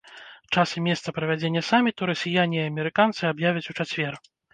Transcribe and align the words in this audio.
Час 0.55 0.69
і 0.79 0.81
месца 0.85 1.11
правядзення 1.17 1.61
саміту 1.67 2.01
расіяне 2.11 2.57
і 2.57 2.63
амерыканцы 2.71 3.21
аб'явяць 3.31 3.65
у 3.75 3.77
чацвер. 3.83 4.13